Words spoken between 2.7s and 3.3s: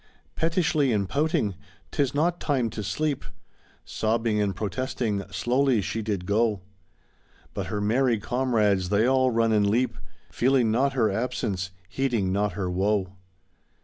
to sleep,*'